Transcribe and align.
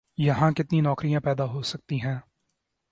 یہاں 0.17 0.51
کتنی 0.51 0.81
نوکریاں 0.81 1.19
پیدا 1.19 1.45
ہو 1.45 1.61
سکتی 1.61 2.01
ہیں؟ 2.01 2.19